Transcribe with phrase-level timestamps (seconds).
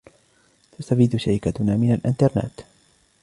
[0.77, 2.59] تستفيد شركتنا من الإنترنت.